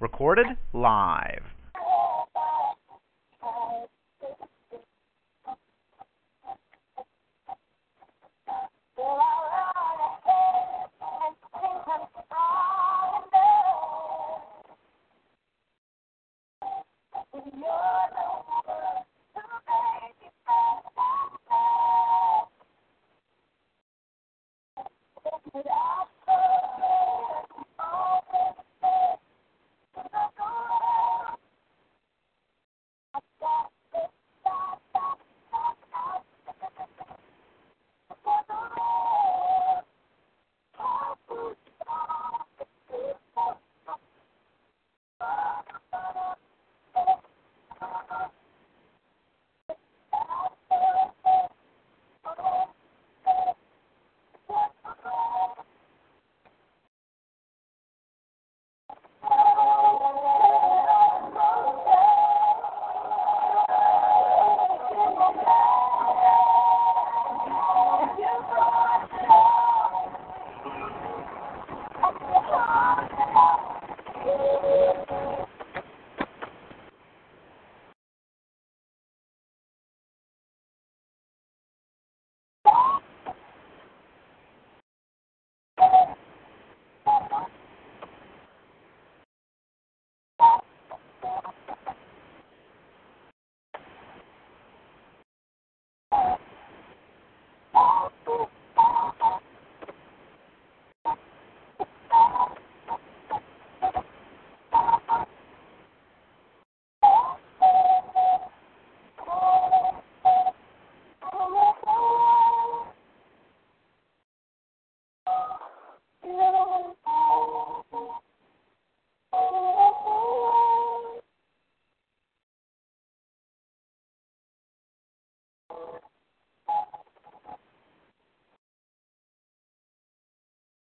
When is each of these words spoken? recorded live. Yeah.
recorded 0.00 0.46
live. 0.72 1.42
Yeah. 17.60 17.87